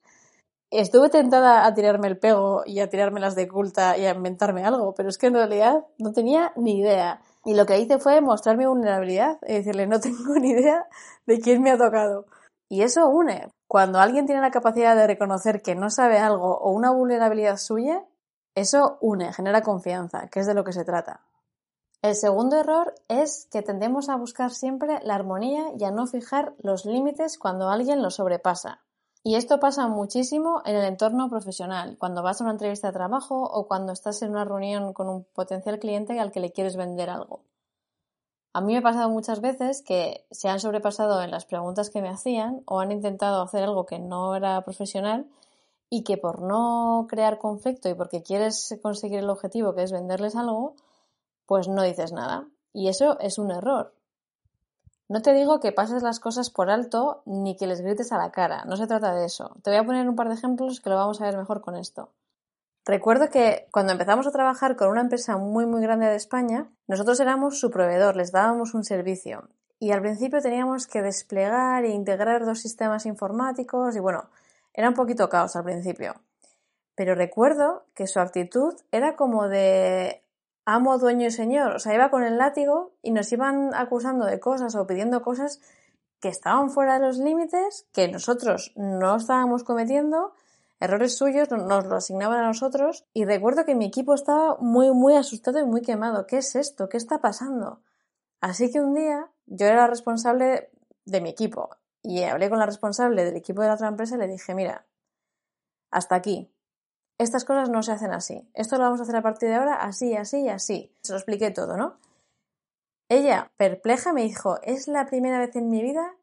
Estuve 0.70 1.10
tentada 1.10 1.66
a 1.66 1.74
tirarme 1.74 2.08
el 2.08 2.20
pego 2.20 2.62
y 2.68 2.80
a 2.80 2.88
tirarme 2.88 3.20
las 3.20 3.34
de 3.34 3.48
culta 3.48 3.98
y 3.98 4.06
a 4.06 4.14
inventarme 4.14 4.64
algo, 4.66 4.94
pero 4.94 5.10
es 5.10 5.18
que 5.18 5.26
en 5.26 5.34
realidad 5.34 5.84
no 5.98 6.12
tenía 6.12 6.54
ni 6.56 6.78
idea. 6.78 7.22
Y 7.44 7.56
lo 7.56 7.66
que 7.66 7.80
hice 7.80 7.98
fue 7.98 8.22
mostrar 8.22 8.56
mi 8.56 8.68
vulnerabilidad 8.68 9.40
y 9.48 9.54
decirle, 9.54 9.88
no 9.88 10.00
tengo 10.00 10.36
ni 10.40 10.52
idea 10.52 10.86
de 11.26 11.40
quién 11.40 11.64
me 11.64 11.72
ha 11.72 11.78
tocado. 11.80 12.28
Y 12.70 12.84
eso 12.84 13.10
une, 13.10 13.50
cuando 13.72 14.02
alguien 14.02 14.26
tiene 14.26 14.42
la 14.42 14.52
capacidad 14.52 14.98
de 14.98 15.08
reconocer 15.08 15.62
que 15.62 15.76
no 15.76 15.90
sabe 15.90 16.20
algo 16.20 16.58
o 16.58 16.72
una 16.72 16.92
vulnerabilidad 16.92 17.56
suya, 17.56 18.04
eso 18.54 18.98
une, 19.00 19.32
genera 19.32 19.62
confianza, 19.62 20.28
que 20.28 20.42
es 20.42 20.46
de 20.46 20.54
lo 20.54 20.66
que 20.66 20.74
se 20.74 20.84
trata. 20.84 21.22
El 22.02 22.16
segundo 22.16 22.58
error 22.58 22.94
es 23.08 23.48
que 23.50 23.62
tendemos 23.62 24.10
a 24.10 24.18
buscar 24.18 24.52
siempre 24.52 25.00
la 25.04 25.16
armonía 25.16 25.72
y 25.80 25.86
a 25.86 25.92
no 25.92 26.06
fijar 26.06 26.54
los 26.58 26.84
límites 26.84 27.38
cuando 27.38 27.70
alguien 27.70 28.02
lo 28.02 28.10
sobrepasa. 28.10 28.82
Y 29.24 29.36
esto 29.36 29.62
pasa 29.62 29.88
muchísimo 29.88 30.62
en 30.66 30.76
el 30.76 30.84
entorno 30.84 31.30
profesional, 31.30 31.96
cuando 31.98 32.24
vas 32.24 32.42
a 32.42 32.44
una 32.44 32.52
entrevista 32.52 32.88
de 32.88 32.94
trabajo 32.94 33.42
o 33.42 33.70
cuando 33.70 33.94
estás 33.94 34.22
en 34.22 34.32
una 34.32 34.44
reunión 34.44 34.92
con 34.92 35.08
un 35.08 35.24
potencial 35.24 35.80
cliente 35.80 36.20
al 36.20 36.34
que 36.34 36.42
le 36.42 36.52
quieres 36.52 36.76
vender 36.76 37.10
algo. 37.10 37.46
A 38.54 38.60
mí 38.60 38.74
me 38.74 38.80
ha 38.80 38.82
pasado 38.82 39.10
muchas 39.10 39.40
veces 39.40 39.82
que 39.82 40.26
se 40.30 40.50
han 40.50 40.60
sobrepasado 40.60 41.22
en 41.22 41.32
las 41.32 41.46
preguntas 41.46 41.90
que 41.90 42.02
me 42.02 42.10
hacían 42.10 42.64
o 42.66 42.82
han 42.82 42.92
intentado 42.92 43.42
hacer 43.42 43.64
algo 43.64 43.86
que 43.86 43.98
no 43.98 44.36
era 44.36 44.62
profesional 44.64 45.26
y 45.90 46.04
que 46.04 46.18
por 46.18 46.42
no 46.42 47.06
crear 47.10 47.38
conflicto 47.38 47.88
y 47.88 47.94
porque 47.94 48.24
quieres 48.24 48.78
conseguir 48.82 49.20
el 49.20 49.30
objetivo 49.30 49.74
que 49.74 49.84
es 49.84 49.92
venderles 49.94 50.36
algo, 50.36 50.76
pues 51.46 51.70
no 51.70 51.84
dices 51.84 52.12
nada. 52.12 52.48
Y 52.74 52.90
eso 52.90 53.18
es 53.20 53.38
un 53.38 53.52
error. 53.52 53.94
No 55.08 55.22
te 55.22 55.34
digo 55.34 55.60
que 55.60 55.72
pases 55.72 56.04
las 56.04 56.20
cosas 56.20 56.50
por 56.50 56.70
alto 56.70 57.22
ni 57.26 57.56
que 57.56 57.68
les 57.68 57.82
grites 57.82 58.12
a 58.12 58.18
la 58.18 58.32
cara, 58.32 58.64
no 58.66 58.76
se 58.78 58.88
trata 58.88 59.14
de 59.14 59.26
eso. 59.26 59.56
Te 59.64 59.70
voy 59.70 59.80
a 59.80 59.86
poner 59.86 60.08
un 60.08 60.16
par 60.16 60.28
de 60.28 60.36
ejemplos 60.36 60.80
que 60.82 60.90
lo 60.90 60.96
vamos 60.98 61.22
a 61.22 61.26
ver 61.26 61.38
mejor 61.38 61.62
con 61.62 61.76
esto. 61.76 62.10
Recuerdo 62.86 63.30
que 63.30 63.68
cuando 63.72 63.92
empezamos 63.92 64.26
a 64.26 64.32
trabajar 64.32 64.76
con 64.76 64.90
una 64.90 65.02
empresa 65.02 65.38
muy 65.38 65.66
muy 65.66 65.82
grande 65.82 66.08
de 66.08 66.16
España, 66.16 66.70
nosotros 66.88 67.20
éramos 67.20 67.60
su 67.60 67.70
proveedor, 67.70 68.16
les 68.16 68.32
dábamos 68.32 68.74
un 68.74 68.84
servicio 68.84 69.50
y 69.80 69.92
al 69.92 70.02
principio 70.02 70.42
teníamos 70.42 70.88
que 70.88 71.02
desplegar 71.02 71.86
e 71.86 71.90
integrar 71.90 72.46
dos 72.46 72.60
sistemas 72.60 73.06
informáticos 73.06 73.96
y 73.96 74.00
bueno, 74.00 74.30
era 74.74 74.90
un 74.90 74.96
poquito 74.96 75.30
caos 75.30 75.56
al 75.56 75.64
principio. 75.64 76.16
Pero 76.96 77.16
recuerdo 77.16 77.86
que 77.96 78.08
su 78.08 78.20
actitud 78.20 78.76
era 78.92 79.16
como 79.16 79.48
de 79.48 80.24
amo, 80.66 80.98
dueño 80.98 81.28
y 81.28 81.32
señor. 81.32 81.76
O 81.76 81.80
sea, 81.80 81.96
iba 81.96 82.12
con 82.12 82.24
el 82.24 82.38
látigo 82.38 82.94
y 83.02 83.12
nos 83.12 83.32
iban 83.32 83.74
acusando 83.74 84.26
de 84.26 84.40
cosas 84.40 84.76
o 84.76 84.86
pidiendo 84.88 85.22
cosas 85.22 85.62
que 86.20 86.30
estaban 86.30 86.70
fuera 86.70 87.00
de 87.00 87.08
los 87.08 87.18
límites, 87.18 87.88
que 87.92 88.08
nosotros 88.08 88.74
no 88.76 89.16
estábamos 89.16 89.64
cometiendo, 89.64 90.34
errores 90.82 91.16
suyos 91.16 91.50
nos 91.52 91.86
lo 91.86 91.96
asignaban 91.96 92.40
a 92.40 92.48
nosotros 92.48 93.06
y 93.14 93.24
recuerdo 93.26 93.64
que 93.66 93.76
mi 93.76 93.86
equipo 93.86 94.16
estaba 94.16 94.58
muy, 94.60 94.92
muy 94.92 95.16
asustado 95.16 95.60
y 95.60 95.64
muy 95.64 95.82
quemado. 95.82 96.26
¿Qué 96.28 96.40
es 96.40 96.56
esto? 96.56 96.90
¿Qué 96.90 96.98
está 96.98 97.22
pasando? 97.22 97.82
Así 98.42 98.72
que 98.72 98.82
un 98.82 98.96
día 98.96 99.30
yo 99.46 99.68
era 99.68 99.86
responsable 99.88 100.72
de 101.06 101.22
mi 101.22 101.30
equipo 101.30 101.70
y 102.02 102.24
hablé 102.24 102.50
con 102.50 102.58
la 102.58 102.66
responsable 102.66 103.24
del 103.24 103.38
equipo 103.38 103.62
de 103.62 103.68
la 103.68 103.76
otra 103.76 103.88
empresa 103.88 104.16
y 104.16 104.18
le 104.18 104.28
dije, 104.28 104.56
mira, 104.56 104.88
hasta 105.92 106.16
aquí. 106.16 106.52
Estas 107.20 107.46
cosas 107.46 107.70
no 107.70 107.84
se 107.84 107.92
hacen 107.92 108.12
así. 108.12 108.50
Esto 108.56 108.78
lo 108.78 108.84
vamos 108.84 109.00
a 109.00 109.04
hacer 109.04 109.16
a 109.16 109.22
partir 109.22 109.50
de 109.50 109.56
ahora 109.56 109.76
así, 109.76 110.16
así 110.16 110.42
y 110.42 110.50
así. 110.50 110.96
Se 111.04 111.14
lo 111.14 111.20
expliqué 111.20 111.52
todo, 111.52 111.78
¿no? 111.78 112.00
Ella, 113.08 113.52
perpleja, 113.58 114.14
me 114.14 114.24
dijo, 114.24 114.60
es 114.64 114.88
la 114.88 115.06
primera 115.06 115.38
vez 115.38 115.56
en 115.56 115.70
mi 115.70 115.84
vida 115.84 116.16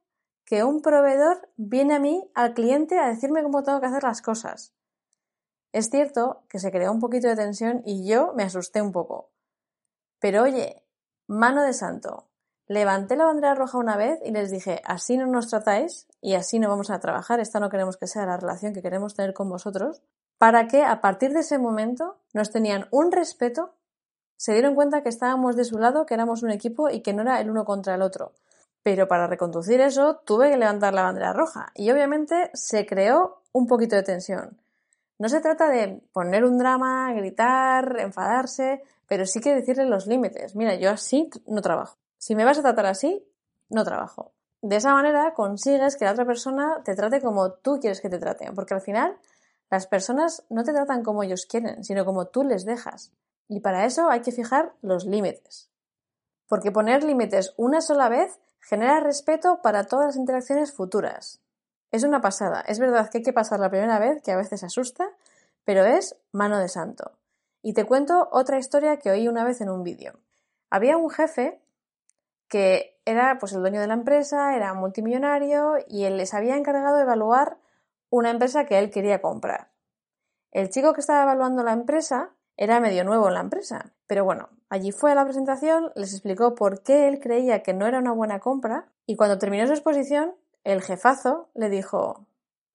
que 0.48 0.64
un 0.64 0.80
proveedor 0.80 1.50
viene 1.56 1.94
a 1.94 1.98
mí, 1.98 2.30
al 2.34 2.54
cliente, 2.54 2.98
a 2.98 3.08
decirme 3.08 3.42
cómo 3.42 3.62
tengo 3.62 3.80
que 3.80 3.86
hacer 3.86 4.02
las 4.02 4.22
cosas. 4.22 4.72
Es 5.72 5.90
cierto 5.90 6.42
que 6.48 6.58
se 6.58 6.72
creó 6.72 6.90
un 6.90 7.00
poquito 7.00 7.28
de 7.28 7.36
tensión 7.36 7.82
y 7.84 8.08
yo 8.08 8.32
me 8.34 8.44
asusté 8.44 8.80
un 8.80 8.90
poco. 8.92 9.30
Pero 10.18 10.44
oye, 10.44 10.82
mano 11.26 11.62
de 11.62 11.74
santo, 11.74 12.28
Levanté 12.68 13.16
la 13.16 13.24
bandera 13.24 13.54
roja 13.54 13.78
una 13.78 13.96
vez 13.96 14.20
y 14.22 14.30
les 14.30 14.50
dije, 14.50 14.82
así 14.84 15.16
no 15.16 15.26
nos 15.26 15.48
tratáis 15.48 16.06
y 16.20 16.34
así 16.34 16.58
no 16.58 16.68
vamos 16.68 16.90
a 16.90 17.00
trabajar, 17.00 17.40
esta 17.40 17.60
no 17.60 17.70
queremos 17.70 17.96
que 17.96 18.06
sea 18.06 18.26
la 18.26 18.36
relación 18.36 18.74
que 18.74 18.82
queremos 18.82 19.14
tener 19.14 19.32
con 19.32 19.48
vosotros, 19.48 20.02
para 20.36 20.68
que 20.68 20.84
a 20.84 21.00
partir 21.00 21.32
de 21.32 21.40
ese 21.40 21.58
momento 21.58 22.18
nos 22.34 22.50
tenían 22.50 22.86
un 22.90 23.10
respeto, 23.10 23.72
se 24.36 24.52
dieron 24.52 24.74
cuenta 24.74 25.02
que 25.02 25.08
estábamos 25.08 25.56
de 25.56 25.64
su 25.64 25.78
lado, 25.78 26.04
que 26.04 26.12
éramos 26.12 26.42
un 26.42 26.50
equipo 26.50 26.90
y 26.90 27.00
que 27.00 27.14
no 27.14 27.22
era 27.22 27.40
el 27.40 27.48
uno 27.50 27.64
contra 27.64 27.94
el 27.94 28.02
otro. 28.02 28.34
Pero 28.82 29.08
para 29.08 29.26
reconducir 29.26 29.80
eso 29.80 30.20
tuve 30.25 30.50
que 30.50 30.56
levantar 30.56 30.94
la 30.94 31.02
bandera 31.02 31.32
roja 31.32 31.73
y 31.75 31.90
obviamente 31.90 32.50
se 32.54 32.87
creó 32.87 33.42
un 33.52 33.66
poquito 33.66 33.97
de 33.97 34.02
tensión. 34.02 34.58
No 35.18 35.28
se 35.28 35.40
trata 35.40 35.68
de 35.68 36.00
poner 36.12 36.44
un 36.44 36.58
drama, 36.58 37.12
gritar, 37.12 37.97
enfadarse, 37.99 38.82
pero 39.08 39.26
sí 39.26 39.40
que 39.40 39.54
decirle 39.54 39.87
los 39.87 40.06
límites. 40.06 40.54
Mira, 40.54 40.76
yo 40.76 40.90
así 40.90 41.28
no 41.47 41.61
trabajo. 41.61 41.97
Si 42.18 42.37
me 42.37 42.44
vas 42.44 42.58
a 42.58 42.62
tratar 42.62 42.87
así, 42.87 43.26
no 43.68 43.85
trabajo. 43.85 44.32
De 44.62 44.76
esa 44.76 44.92
manera 44.92 45.35
consigues 45.35 45.97
que 45.97 46.04
la 46.04 46.12
otra 46.12 46.25
persona 46.25 46.82
te 46.85 46.94
trate 46.94 47.20
como 47.20 47.52
tú 47.52 47.78
quieres 47.80 48.00
que 48.00 48.08
te 48.08 48.18
traten, 48.18 48.54
porque 48.54 48.75
al 48.75 48.80
final 48.80 49.16
las 49.70 49.87
personas 49.87 50.44
no 50.50 50.64
te 50.64 50.73
tratan 50.73 51.02
como 51.02 51.23
ellos 51.23 51.47
quieren, 51.47 51.85
sino 51.85 52.04
como 52.04 52.26
tú 52.26 52.42
les 52.42 52.64
dejas. 52.64 53.12
Y 53.49 53.61
para 53.61 53.85
eso 53.87 54.11
hay 54.11 54.20
que 54.20 54.32
fijar 54.32 54.73
los 54.82 55.04
límites. 55.04 55.68
Porque 56.49 56.73
poner 56.73 57.04
límites 57.04 57.54
una 57.56 57.80
sola 57.80 58.08
vez 58.08 58.38
genera 58.60 59.00
respeto 59.00 59.60
para 59.62 59.84
todas 59.84 60.06
las 60.06 60.16
interacciones 60.16 60.72
futuras. 60.72 61.40
Es 61.90 62.04
una 62.04 62.20
pasada. 62.20 62.60
Es 62.60 62.78
verdad 62.78 63.10
que 63.10 63.18
hay 63.18 63.24
que 63.24 63.32
pasar 63.32 63.60
la 63.60 63.70
primera 63.70 63.98
vez, 63.98 64.22
que 64.22 64.32
a 64.32 64.36
veces 64.36 64.62
asusta, 64.62 65.08
pero 65.64 65.84
es 65.84 66.16
mano 66.32 66.58
de 66.58 66.68
santo. 66.68 67.12
Y 67.62 67.72
te 67.72 67.84
cuento 67.84 68.28
otra 68.30 68.58
historia 68.58 68.98
que 68.98 69.10
oí 69.10 69.28
una 69.28 69.44
vez 69.44 69.60
en 69.60 69.70
un 69.70 69.82
vídeo. 69.82 70.18
Había 70.70 70.96
un 70.96 71.10
jefe 71.10 71.60
que 72.48 72.98
era 73.04 73.38
pues 73.38 73.52
el 73.52 73.60
dueño 73.60 73.80
de 73.80 73.86
la 73.86 73.94
empresa, 73.94 74.54
era 74.54 74.74
multimillonario 74.74 75.76
y 75.86 76.04
él 76.04 76.16
les 76.16 76.34
había 76.34 76.56
encargado 76.56 76.96
de 76.96 77.02
evaluar 77.02 77.58
una 78.10 78.30
empresa 78.30 78.64
que 78.64 78.78
él 78.78 78.90
quería 78.90 79.20
comprar. 79.20 79.70
El 80.50 80.70
chico 80.70 80.94
que 80.94 81.00
estaba 81.00 81.22
evaluando 81.22 81.62
la 81.62 81.72
empresa 81.72 82.30
era 82.58 82.80
medio 82.80 83.04
nuevo 83.04 83.28
en 83.28 83.34
la 83.34 83.40
empresa, 83.40 83.92
pero 84.08 84.24
bueno, 84.24 84.48
allí 84.68 84.90
fue 84.90 85.12
a 85.12 85.14
la 85.14 85.24
presentación, 85.24 85.92
les 85.94 86.12
explicó 86.12 86.56
por 86.56 86.82
qué 86.82 87.08
él 87.08 87.20
creía 87.20 87.62
que 87.62 87.72
no 87.72 87.86
era 87.86 88.00
una 88.00 88.12
buena 88.12 88.40
compra 88.40 88.92
y 89.06 89.16
cuando 89.16 89.38
terminó 89.38 89.66
su 89.66 89.72
exposición, 89.72 90.34
el 90.64 90.82
jefazo 90.82 91.48
le 91.54 91.70
dijo 91.70 92.26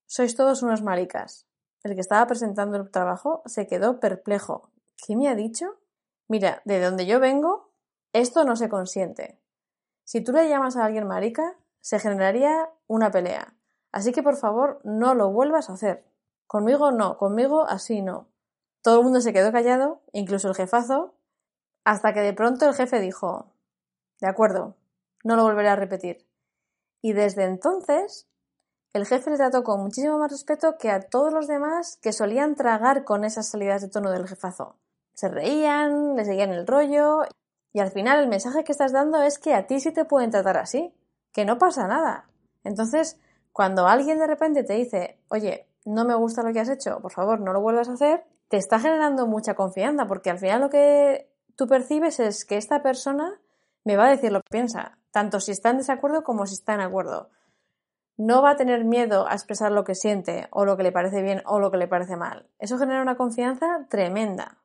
Sois 0.07 0.35
todos 0.35 0.63
unos 0.63 0.81
maricas. 0.81 1.47
El 1.83 1.95
que 1.95 2.01
estaba 2.01 2.25
presentando 2.25 2.77
el 2.77 2.89
trabajo 2.89 3.43
se 3.45 3.67
quedó 3.67 3.99
perplejo. 3.99 4.71
¿Qué 5.05 5.17
me 5.17 5.27
ha 5.27 5.35
dicho? 5.35 5.75
Mira, 6.29 6.61
de 6.63 6.79
donde 6.79 7.05
yo 7.05 7.19
vengo, 7.19 7.69
esto 8.13 8.45
no 8.45 8.55
se 8.55 8.69
consiente. 8.69 9.37
Si 10.05 10.21
tú 10.21 10.31
le 10.31 10.47
llamas 10.47 10.77
a 10.77 10.85
alguien 10.85 11.07
marica, 11.07 11.57
se 11.81 11.99
generaría 11.99 12.69
una 12.87 13.11
pelea. 13.11 13.53
Así 13.91 14.13
que 14.13 14.23
por 14.23 14.37
favor 14.37 14.79
no 14.85 15.13
lo 15.13 15.29
vuelvas 15.29 15.69
a 15.69 15.73
hacer. 15.73 16.05
Conmigo 16.47 16.91
no, 16.91 17.17
conmigo 17.17 17.63
así 17.67 18.01
no. 18.01 18.32
Todo 18.83 18.99
el 18.99 19.03
mundo 19.03 19.21
se 19.21 19.33
quedó 19.33 19.51
callado, 19.51 20.01
incluso 20.11 20.49
el 20.49 20.55
jefazo, 20.55 21.15
hasta 21.85 22.13
que 22.13 22.19
de 22.19 22.33
pronto 22.33 22.67
el 22.67 22.75
jefe 22.75 22.99
dijo 22.99 23.53
De 24.19 24.27
acuerdo, 24.27 24.75
no 25.23 25.35
lo 25.35 25.43
volveré 25.43 25.69
a 25.69 25.75
repetir. 25.75 26.27
Y 27.01 27.13
desde 27.13 27.45
entonces 27.45 28.27
el 28.93 29.07
jefe 29.07 29.31
le 29.31 29.37
trató 29.37 29.63
con 29.63 29.81
muchísimo 29.81 30.19
más 30.19 30.31
respeto 30.31 30.77
que 30.77 30.91
a 30.91 30.99
todos 30.99 31.33
los 31.33 31.47
demás 31.47 31.97
que 32.01 32.13
solían 32.13 32.55
tragar 32.55 33.05
con 33.05 33.23
esas 33.23 33.47
salidas 33.47 33.81
de 33.81 33.89
tono 33.89 34.11
del 34.11 34.27
jefazo. 34.27 34.75
Se 35.15 35.29
reían, 35.29 36.15
le 36.15 36.25
seguían 36.25 36.51
el 36.51 36.67
rollo 36.67 37.21
y 37.71 37.79
al 37.79 37.89
final 37.89 38.19
el 38.19 38.27
mensaje 38.27 38.63
que 38.63 38.71
estás 38.71 38.91
dando 38.91 39.23
es 39.23 39.39
que 39.39 39.55
a 39.55 39.65
ti 39.65 39.79
sí 39.79 39.91
te 39.91 40.05
pueden 40.05 40.29
tratar 40.29 40.57
así, 40.57 40.93
que 41.31 41.45
no 41.45 41.57
pasa 41.57 41.87
nada. 41.87 42.29
Entonces, 42.63 43.17
cuando 43.51 43.87
alguien 43.87 44.19
de 44.19 44.27
repente 44.27 44.63
te 44.63 44.73
dice, 44.73 45.19
oye, 45.29 45.67
no 45.85 46.05
me 46.05 46.15
gusta 46.15 46.43
lo 46.43 46.53
que 46.53 46.59
has 46.59 46.69
hecho, 46.69 46.99
por 47.01 47.11
favor, 47.11 47.39
no 47.39 47.51
lo 47.51 47.61
vuelvas 47.61 47.89
a 47.89 47.93
hacer, 47.93 48.25
te 48.53 48.57
está 48.57 48.79
generando 48.79 49.25
mucha 49.25 49.55
confianza, 49.55 50.05
porque 50.05 50.29
al 50.29 50.37
final 50.37 50.61
lo 50.61 50.69
que 50.69 51.27
tú 51.55 51.65
percibes 51.65 52.19
es 52.19 52.45
que 52.45 52.57
esta 52.57 52.83
persona 52.83 53.41
me 53.83 53.97
va 53.97 54.05
a 54.05 54.09
decir 54.11 54.31
lo 54.31 54.41
que 54.41 54.49
piensa, 54.51 54.99
tanto 55.09 55.39
si 55.39 55.51
está 55.51 55.71
en 55.71 55.79
desacuerdo 55.79 56.23
como 56.23 56.45
si 56.45 56.53
está 56.53 56.75
en 56.75 56.81
acuerdo. 56.81 57.31
No 58.15 58.43
va 58.43 58.51
a 58.51 58.55
tener 58.55 58.85
miedo 58.85 59.27
a 59.27 59.33
expresar 59.33 59.71
lo 59.71 59.83
que 59.83 59.95
siente, 59.95 60.49
o 60.51 60.65
lo 60.65 60.77
que 60.77 60.83
le 60.83 60.91
parece 60.91 61.23
bien, 61.23 61.41
o 61.47 61.59
lo 61.59 61.71
que 61.71 61.77
le 61.77 61.87
parece 61.87 62.15
mal. 62.15 62.47
Eso 62.59 62.77
genera 62.77 63.01
una 63.01 63.17
confianza 63.17 63.87
tremenda. 63.89 64.59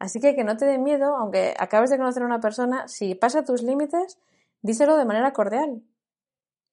Así 0.00 0.18
que 0.18 0.34
que 0.34 0.42
no 0.42 0.56
te 0.56 0.64
dé 0.64 0.78
miedo, 0.78 1.14
aunque 1.14 1.54
acabes 1.60 1.90
de 1.90 1.98
conocer 1.98 2.24
a 2.24 2.26
una 2.26 2.40
persona, 2.40 2.88
si 2.88 3.14
pasa 3.14 3.44
tus 3.44 3.62
límites, 3.62 4.18
díselo 4.62 4.96
de 4.96 5.04
manera 5.04 5.32
cordial. 5.32 5.84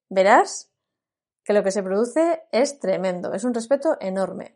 Verás 0.09 0.73
que 1.43 1.53
lo 1.53 1.61
que 1.61 1.69
se 1.69 1.83
produce 1.83 2.41
es 2.51 2.79
tremendo, 2.79 3.33
es 3.33 3.43
un 3.43 3.53
respeto 3.53 3.97
enorme. 3.99 4.55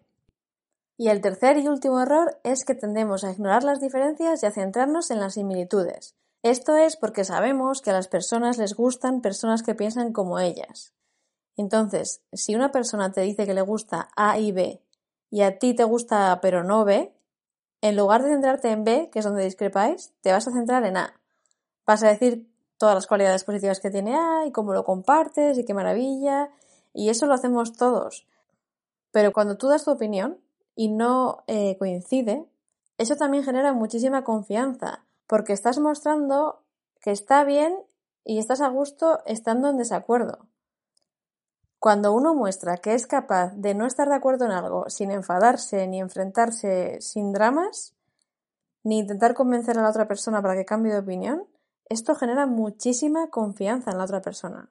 Y 0.98 1.10
el 1.10 1.22
tercer 1.22 1.58
y 1.58 1.68
último 1.68 2.02
error 2.02 2.40
es 2.44 2.66
que 2.66 2.76
tendemos 2.76 3.24
a 3.24 3.32
ignorar 3.32 3.64
las 3.64 3.82
diferencias 3.82 4.44
y 4.44 4.46
a 4.46 4.52
centrarnos 4.52 5.10
en 5.12 5.20
las 5.20 5.34
similitudes. 5.34 6.16
Esto 6.44 6.76
es 6.76 6.98
porque 6.98 7.24
sabemos 7.24 7.82
que 7.82 7.90
a 7.90 7.94
las 7.94 8.08
personas 8.08 8.58
les 8.58 8.76
gustan 8.76 9.22
personas 9.22 9.64
que 9.64 9.76
piensan 9.76 10.14
como 10.14 10.40
ellas. 10.40 10.94
Entonces, 11.56 12.22
si 12.34 12.56
una 12.56 12.72
persona 12.72 13.12
te 13.12 13.22
dice 13.22 13.46
que 13.46 13.54
le 13.54 13.62
gusta 13.62 14.10
A 14.16 14.38
y 14.40 14.52
B 14.52 14.82
y 15.30 15.42
a 15.42 15.58
ti 15.58 15.74
te 15.74 15.84
gusta 15.84 16.32
A 16.32 16.42
pero 16.42 16.64
no 16.64 16.86
B, 16.86 17.14
en 17.82 17.96
lugar 17.96 18.24
de 18.24 18.30
centrarte 18.30 18.72
en 18.72 18.84
B, 18.84 19.10
que 19.12 19.20
es 19.20 19.26
donde 19.26 19.44
discrepáis, 19.44 20.14
te 20.22 20.32
vas 20.32 20.48
a 20.48 20.52
centrar 20.52 20.86
en 20.86 20.98
A. 20.98 21.20
Vas 21.86 22.04
a 22.04 22.10
decir 22.10 22.48
todas 22.78 22.96
las 22.96 23.08
cualidades 23.08 23.44
positivas 23.44 23.80
que 23.80 23.90
tiene 23.90 24.16
A 24.16 24.46
y 24.46 24.52
cómo 24.52 24.74
lo 24.74 24.84
compartes 24.84 25.58
y 25.58 25.66
qué 25.66 25.74
maravilla. 25.74 26.50
Y 26.94 27.10
eso 27.10 27.26
lo 27.26 27.34
hacemos 27.34 27.74
todos. 27.74 28.28
Pero 29.12 29.34
cuando 29.34 29.58
tú 29.58 29.68
das 29.68 29.86
tu 29.86 29.92
opinión 29.92 30.40
y 30.76 30.90
no 30.90 31.44
eh, 31.48 31.78
coincide, 31.78 32.46
eso 32.98 33.16
también 33.16 33.44
genera 33.44 33.74
muchísima 33.74 34.24
confianza, 34.24 35.06
porque 35.28 35.54
estás 35.54 35.80
mostrando 35.80 36.64
que 37.02 37.12
está 37.12 37.44
bien 37.44 37.76
y 38.24 38.40
estás 38.40 38.62
a 38.62 38.70
gusto 38.70 39.20
estando 39.26 39.70
en 39.70 39.78
desacuerdo. 39.78 40.48
Cuando 41.80 42.14
uno 42.14 42.34
muestra 42.34 42.78
que 42.78 42.94
es 42.94 43.08
capaz 43.08 43.54
de 43.56 43.76
no 43.76 43.86
estar 43.86 44.08
de 44.08 44.16
acuerdo 44.16 44.46
en 44.46 44.52
algo 44.52 44.90
sin 44.90 45.12
enfadarse 45.12 45.86
ni 45.88 46.00
enfrentarse 46.00 47.02
sin 47.02 47.34
dramas, 47.34 47.94
ni 48.84 49.00
intentar 49.00 49.34
convencer 49.34 49.78
a 49.78 49.82
la 49.82 49.90
otra 49.90 50.08
persona 50.08 50.42
para 50.42 50.56
que 50.56 50.66
cambie 50.66 50.94
de 50.94 51.00
opinión, 51.00 51.46
esto 51.90 52.16
genera 52.16 52.46
muchísima 52.46 53.30
confianza 53.30 53.92
en 53.92 53.98
la 53.98 54.06
otra 54.06 54.22
persona. 54.22 54.70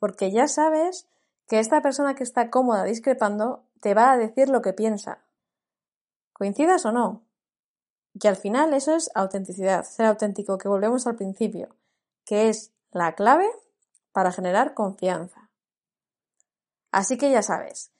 Porque 0.00 0.32
ya 0.32 0.48
sabes 0.48 1.06
que 1.46 1.60
esta 1.60 1.80
persona 1.80 2.14
que 2.14 2.24
está 2.24 2.50
cómoda 2.50 2.84
discrepando 2.84 3.62
te 3.82 3.94
va 3.94 4.12
a 4.12 4.16
decir 4.16 4.48
lo 4.48 4.62
que 4.62 4.72
piensa. 4.72 5.18
Coincidas 6.32 6.86
o 6.86 6.92
no. 6.92 7.24
Y 8.14 8.28
al 8.28 8.36
final 8.36 8.72
eso 8.74 8.94
es 8.94 9.10
autenticidad, 9.14 9.84
ser 9.84 10.06
auténtico, 10.06 10.56
que 10.56 10.68
volvemos 10.68 11.06
al 11.06 11.16
principio, 11.16 11.74
que 12.24 12.48
es 12.48 12.70
la 12.92 13.16
clave 13.16 13.50
para 14.12 14.30
generar 14.30 14.74
confianza. 14.74 15.50
Así 16.92 17.18
que 17.18 17.32
ya 17.32 17.42
sabes, 17.42 17.90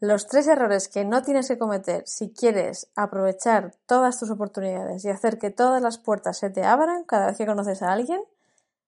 los 0.00 0.28
tres 0.28 0.46
errores 0.46 0.88
que 0.88 1.04
no 1.04 1.22
tienes 1.22 1.48
que 1.48 1.58
cometer 1.58 2.06
si 2.06 2.32
quieres 2.32 2.88
aprovechar 2.94 3.74
todas 3.84 4.18
tus 4.18 4.30
oportunidades 4.30 5.04
y 5.04 5.10
hacer 5.10 5.38
que 5.38 5.50
todas 5.50 5.82
las 5.82 5.98
puertas 5.98 6.38
se 6.38 6.48
te 6.48 6.64
abran 6.64 7.04
cada 7.04 7.26
vez 7.26 7.36
que 7.36 7.46
conoces 7.46 7.82
a 7.82 7.92
alguien 7.92 8.22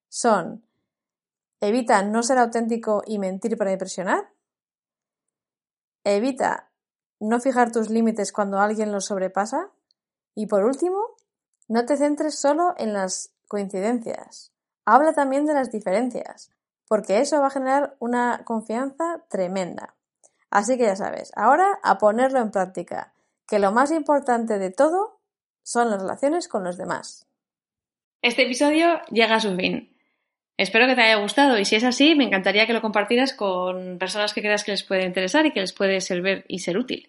son 0.08 0.64
evita 1.60 2.02
no 2.02 2.22
ser 2.22 2.38
auténtico 2.38 3.02
y 3.06 3.18
mentir 3.18 3.58
para 3.58 3.72
impresionar, 3.72 4.30
evita 6.04 6.70
no 7.20 7.40
fijar 7.40 7.70
tus 7.72 7.90
límites 7.90 8.32
cuando 8.32 8.58
alguien 8.58 8.92
los 8.92 9.06
sobrepasa 9.06 9.70
y 10.34 10.46
por 10.46 10.64
último, 10.64 10.98
no 11.68 11.84
te 11.84 11.96
centres 11.96 12.38
solo 12.38 12.74
en 12.78 12.92
las 12.92 13.32
coincidencias, 13.48 14.52
habla 14.84 15.12
también 15.12 15.44
de 15.44 15.54
las 15.54 15.70
diferencias, 15.70 16.50
porque 16.88 17.20
eso 17.20 17.40
va 17.40 17.48
a 17.48 17.50
generar 17.50 17.96
una 17.98 18.42
confianza 18.44 19.24
tremenda. 19.28 19.94
Así 20.50 20.76
que 20.78 20.84
ya 20.84 20.96
sabes, 20.96 21.30
ahora 21.36 21.78
a 21.82 21.98
ponerlo 21.98 22.40
en 22.40 22.50
práctica, 22.50 23.12
que 23.46 23.58
lo 23.58 23.70
más 23.70 23.90
importante 23.90 24.58
de 24.58 24.70
todo 24.70 25.20
son 25.62 25.90
las 25.90 26.00
relaciones 26.00 26.48
con 26.48 26.64
los 26.64 26.76
demás. 26.76 27.26
Este 28.22 28.42
episodio 28.42 29.00
llega 29.10 29.36
a 29.36 29.40
su 29.40 29.54
fin. 29.54 29.96
Espero 30.60 30.86
que 30.86 30.94
te 30.94 31.00
haya 31.00 31.16
gustado 31.16 31.58
y 31.58 31.64
si 31.64 31.76
es 31.76 31.84
así, 31.84 32.14
me 32.14 32.24
encantaría 32.24 32.66
que 32.66 32.74
lo 32.74 32.82
compartieras 32.82 33.32
con 33.32 33.96
personas 33.96 34.34
que 34.34 34.42
creas 34.42 34.62
que 34.62 34.72
les 34.72 34.82
puede 34.82 35.06
interesar 35.06 35.46
y 35.46 35.52
que 35.52 35.60
les 35.60 35.72
puede 35.72 36.02
servir 36.02 36.44
y 36.48 36.58
ser 36.58 36.76
útil. 36.76 37.08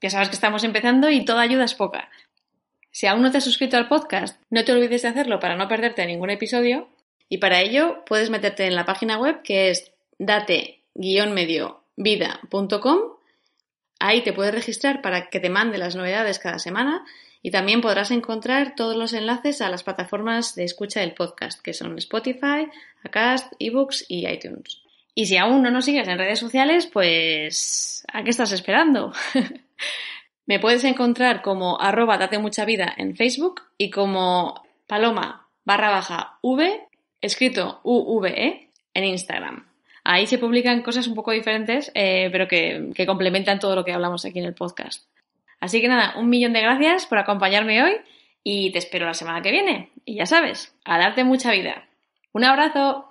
Ya 0.00 0.10
sabes 0.10 0.28
que 0.28 0.34
estamos 0.34 0.64
empezando 0.64 1.08
y 1.08 1.24
toda 1.24 1.42
ayuda 1.42 1.64
es 1.64 1.74
poca. 1.74 2.10
Si 2.90 3.06
aún 3.06 3.22
no 3.22 3.30
te 3.30 3.38
has 3.38 3.44
suscrito 3.44 3.76
al 3.76 3.86
podcast, 3.86 4.42
no 4.50 4.64
te 4.64 4.72
olvides 4.72 5.02
de 5.02 5.08
hacerlo 5.10 5.38
para 5.38 5.54
no 5.54 5.68
perderte 5.68 6.04
ningún 6.06 6.30
episodio 6.30 6.88
y 7.28 7.38
para 7.38 7.60
ello 7.60 8.02
puedes 8.04 8.30
meterte 8.30 8.66
en 8.66 8.74
la 8.74 8.84
página 8.84 9.16
web 9.16 9.42
que 9.42 9.70
es 9.70 9.92
date-medio 10.18 11.84
vida.com. 11.94 12.98
Ahí 14.00 14.22
te 14.22 14.32
puedes 14.32 14.52
registrar 14.52 15.02
para 15.02 15.30
que 15.30 15.38
te 15.38 15.50
mande 15.50 15.78
las 15.78 15.94
novedades 15.94 16.40
cada 16.40 16.58
semana 16.58 17.04
y 17.42 17.50
también 17.50 17.80
podrás 17.80 18.10
encontrar 18.10 18.74
todos 18.74 18.96
los 18.96 19.12
enlaces 19.12 19.60
a 19.60 19.70
las 19.70 19.82
plataformas 19.82 20.54
de 20.54 20.64
escucha 20.64 21.00
del 21.00 21.14
podcast, 21.14 21.60
que 21.62 21.74
son 21.74 21.96
Spotify, 21.98 22.68
Acast, 23.02 23.52
eBooks 23.58 24.04
y 24.08 24.28
iTunes. 24.28 24.82
Y 25.14 25.26
si 25.26 25.36
aún 25.36 25.62
no 25.62 25.70
nos 25.70 25.84
sigues 25.84 26.06
en 26.08 26.18
redes 26.18 26.38
sociales, 26.38 26.86
pues 26.86 28.04
¿a 28.12 28.22
qué 28.22 28.30
estás 28.30 28.52
esperando? 28.52 29.12
Me 30.46 30.60
puedes 30.60 30.84
encontrar 30.84 31.42
como 31.42 31.80
arroba 31.80 32.18
date 32.18 32.38
mucha 32.38 32.64
vida 32.64 32.94
en 32.96 33.16
Facebook 33.16 33.62
y 33.76 33.90
como 33.90 34.62
paloma 34.86 35.48
barra 35.64 35.90
baja 35.90 36.38
v, 36.42 36.88
escrito 37.20 37.80
UVE, 37.82 38.70
en 38.94 39.04
Instagram. 39.04 39.66
Ahí 40.04 40.26
se 40.26 40.38
publican 40.38 40.82
cosas 40.82 41.06
un 41.06 41.14
poco 41.14 41.32
diferentes, 41.32 41.92
eh, 41.94 42.30
pero 42.32 42.48
que, 42.48 42.90
que 42.94 43.04
complementan 43.04 43.58
todo 43.58 43.74
lo 43.74 43.84
que 43.84 43.92
hablamos 43.92 44.24
aquí 44.24 44.38
en 44.38 44.46
el 44.46 44.54
podcast. 44.54 45.04
Así 45.60 45.80
que 45.80 45.88
nada, 45.88 46.14
un 46.16 46.28
millón 46.28 46.52
de 46.52 46.60
gracias 46.60 47.06
por 47.06 47.18
acompañarme 47.18 47.82
hoy 47.82 47.96
y 48.44 48.70
te 48.72 48.78
espero 48.78 49.06
la 49.06 49.14
semana 49.14 49.42
que 49.42 49.50
viene. 49.50 49.90
Y 50.04 50.16
ya 50.16 50.26
sabes, 50.26 50.76
a 50.84 50.98
darte 50.98 51.24
mucha 51.24 51.52
vida. 51.52 51.88
Un 52.32 52.44
abrazo. 52.44 53.08